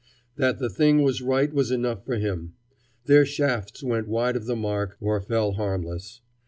That 0.35 0.57
the 0.57 0.67
thing 0.67 1.03
was 1.03 1.21
right 1.21 1.53
was 1.53 1.69
enough 1.69 2.03
for 2.07 2.15
him. 2.15 2.55
Their 3.05 3.23
shafts 3.23 3.83
went 3.83 4.07
wide 4.07 4.35
of 4.35 4.47
the 4.47 4.55
mark, 4.55 4.97
or 4.99 5.21
fell 5.21 5.51
harmless. 5.51 6.21